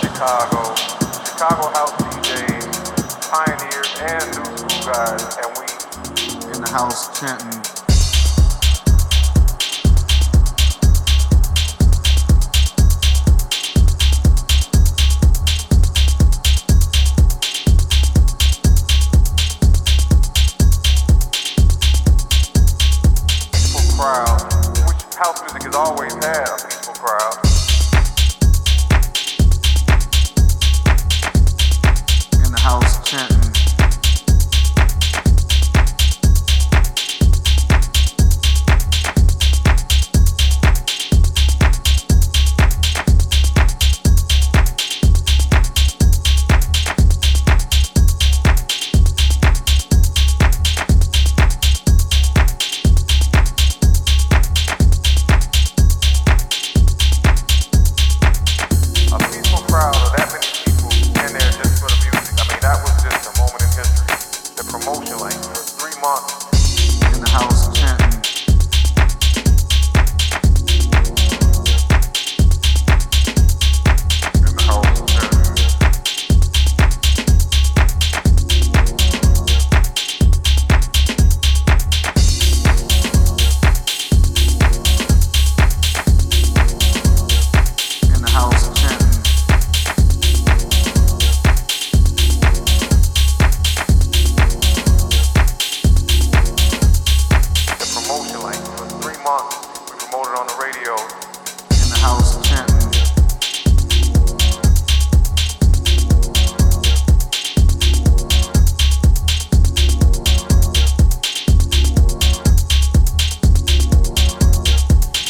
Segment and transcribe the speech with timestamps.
[0.00, 0.74] Chicago,
[1.24, 7.77] Chicago house DJs, pioneers, and new school guys, and we in the house chanting.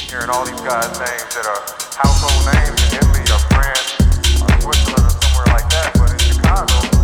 [0.09, 1.61] hearing all these guys' names that are
[1.93, 3.93] household names in Italy or France
[4.41, 6.98] or Switzerland or somewhere like that, but in Chicago.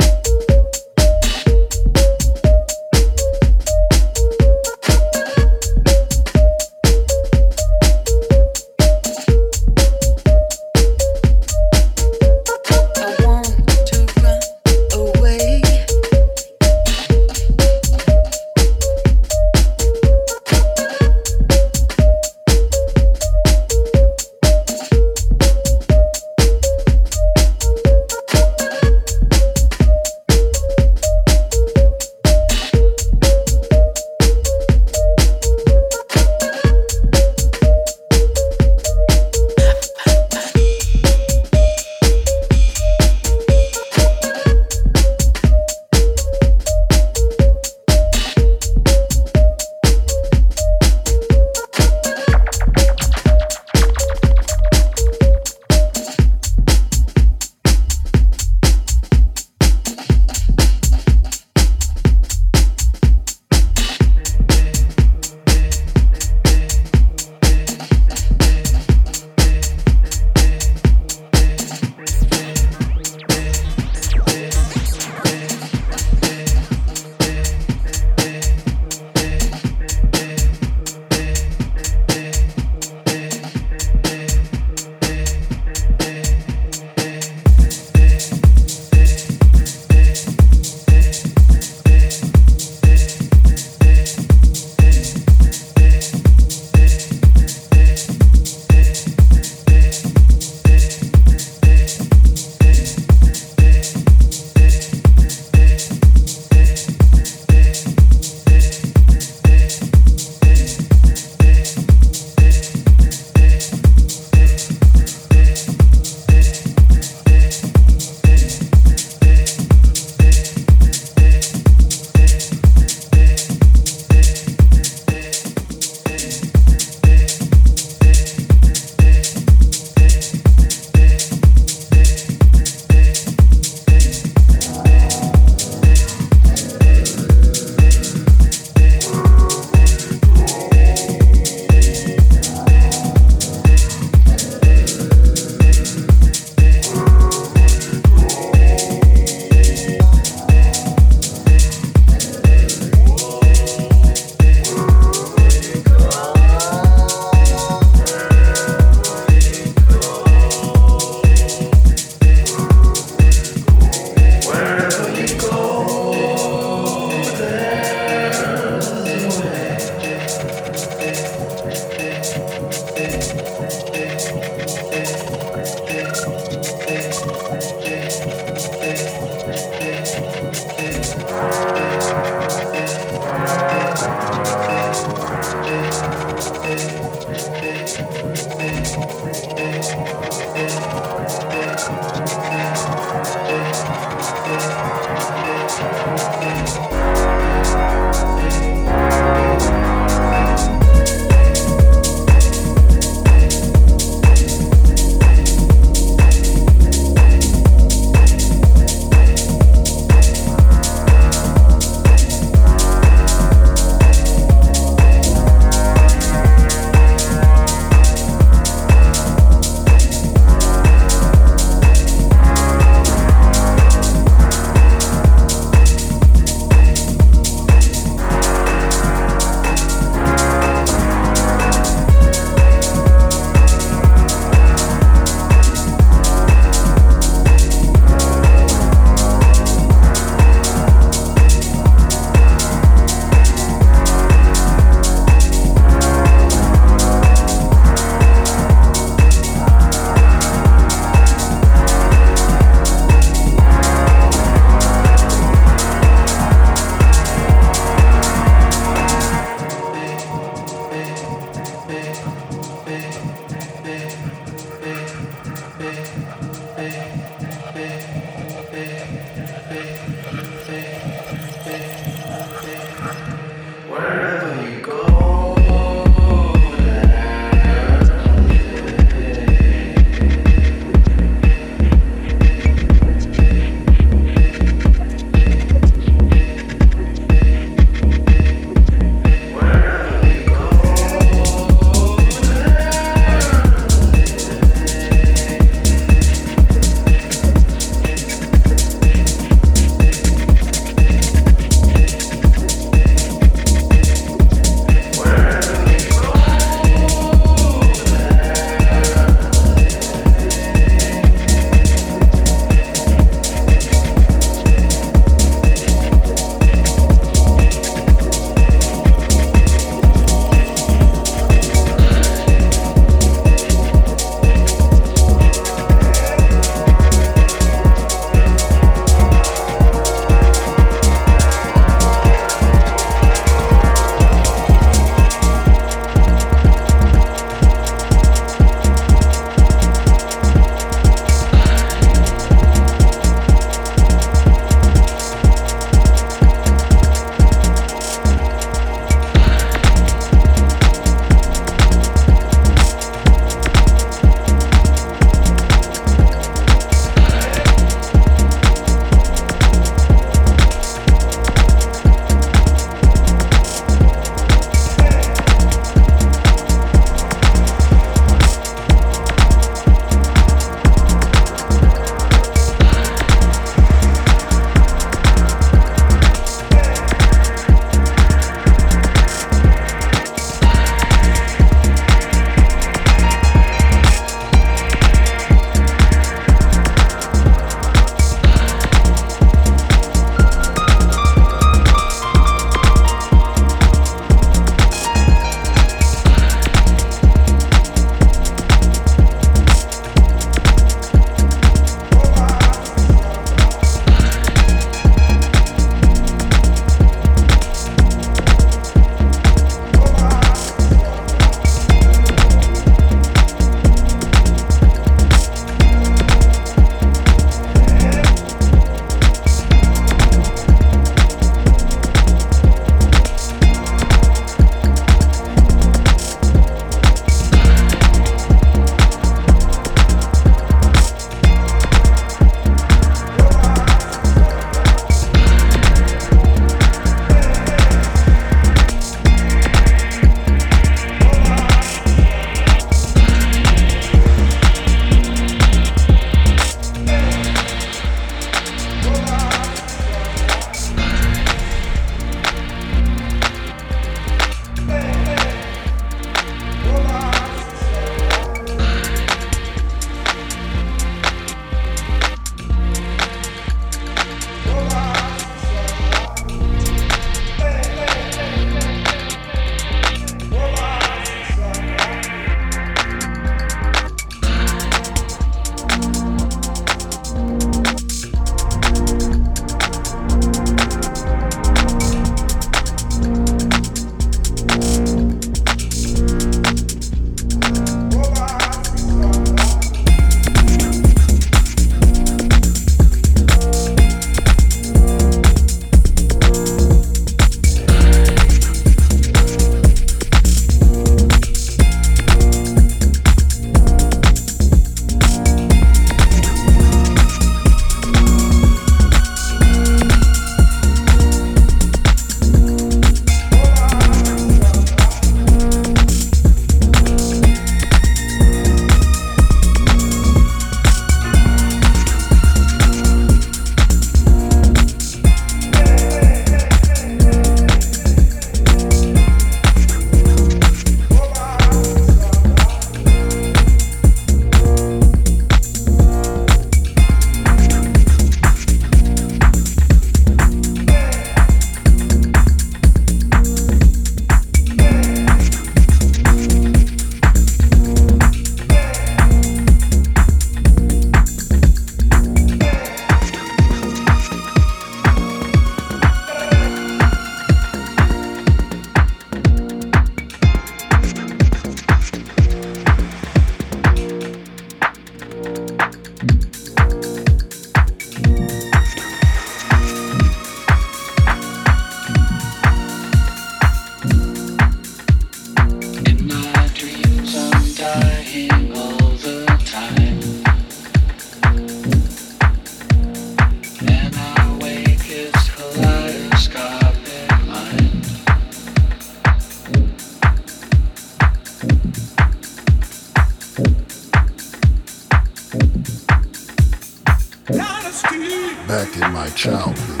[597.90, 600.00] Back in my childhood,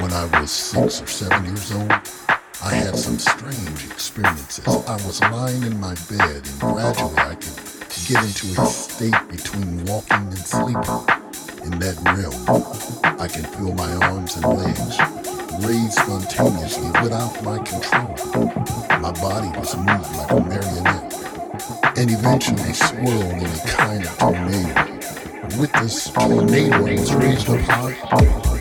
[0.00, 1.90] when I was six or seven years old,
[2.62, 4.64] I had some strange experiences.
[4.64, 7.58] I was lying in my bed and gradually I could
[8.06, 10.76] get into a state between walking and sleeping.
[11.64, 14.96] In that realm, I can feel my arms and legs
[15.66, 18.14] raise spontaneously without my control.
[19.00, 24.85] My body was moved like a marionette and eventually swirled in a kind of tornado.
[25.54, 28.55] With this tornado was raised up high,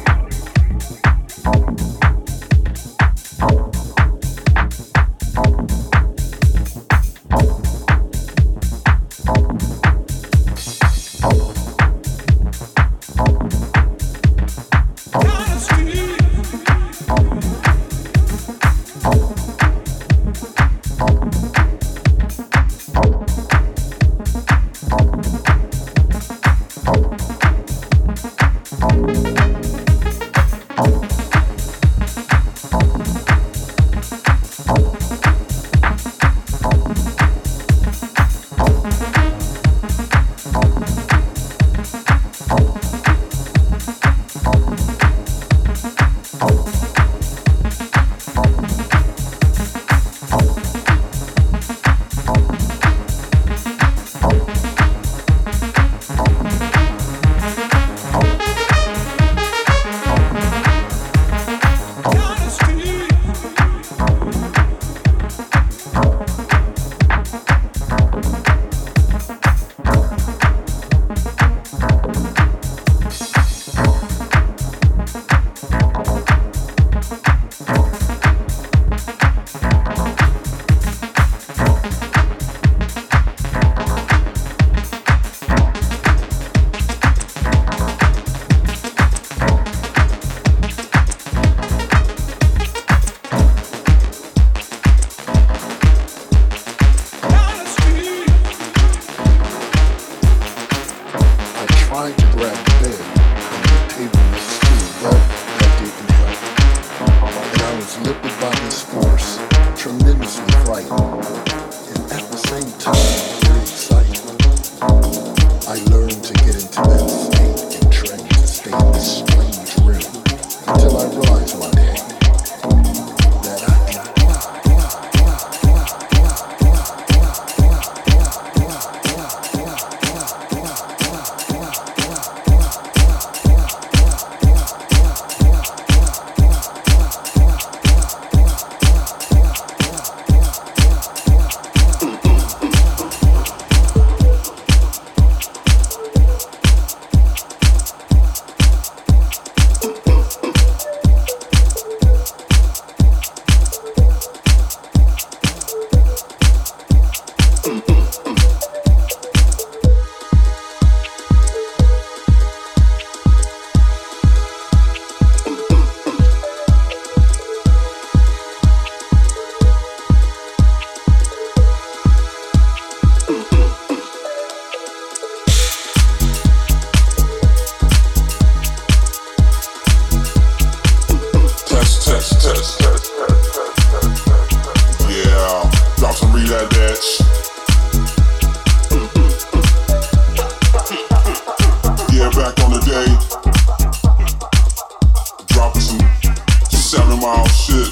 [196.96, 197.92] seven mile shit.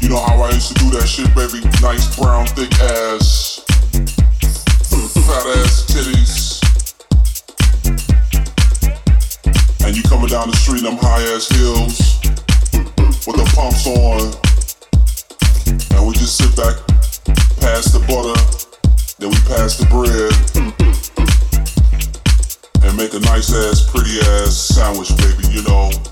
[0.00, 1.64] You know how I used to do that shit, baby.
[1.80, 3.64] Nice brown thick ass,
[5.24, 6.60] fat ass titties.
[9.80, 12.20] And you coming down the street, in them high ass heels
[13.24, 14.28] with the pumps on,
[15.96, 16.76] and we just sit back,
[17.64, 18.36] pass the butter,
[19.18, 20.32] then we pass the bread,
[22.84, 25.48] and make a nice ass, pretty ass sandwich, baby.
[25.48, 26.11] You know.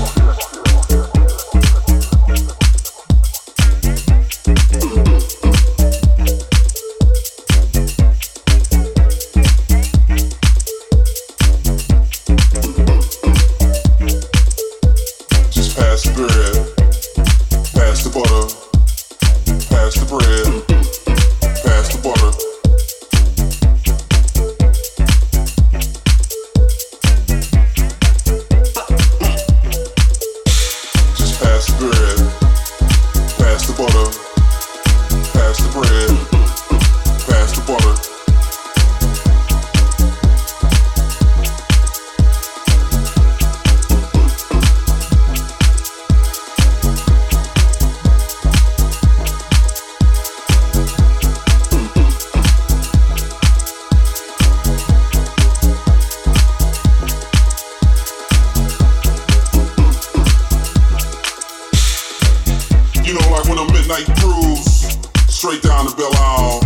[65.41, 66.59] straight down to Belle Isle.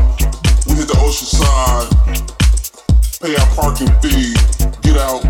[0.67, 1.87] We hit the ocean side,
[3.21, 4.35] pay our parking fee,
[4.81, 5.23] get out,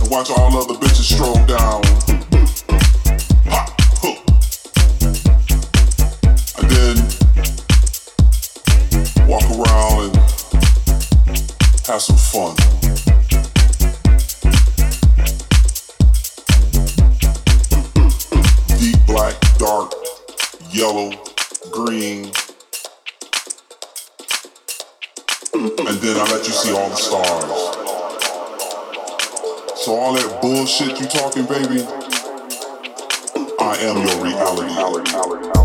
[0.00, 1.82] and watch all other bitches stroll down.
[6.56, 6.96] And then
[9.28, 10.16] walk around and
[11.86, 12.56] have some fun.
[18.80, 19.92] Deep black, dark,
[20.70, 21.31] yellow
[21.70, 22.32] green.
[25.54, 27.72] And then I let you see all the stars.
[29.78, 31.86] So all that bullshit you talking, baby,
[33.60, 35.61] I am your reality.